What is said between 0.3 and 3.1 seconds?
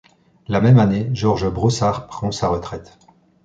La même année, Georges Brossard prend sa retraite.